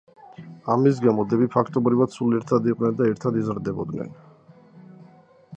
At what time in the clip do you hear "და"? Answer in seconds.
3.03-3.13